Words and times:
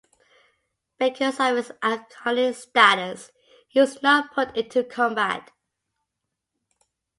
Because 0.97 1.39
of 1.39 1.57
his 1.57 1.69
iconic 1.83 2.55
status, 2.55 3.29
he 3.67 3.79
was 3.79 4.01
not 4.01 4.33
put 4.33 4.57
into 4.57 4.83
combat. 4.83 5.51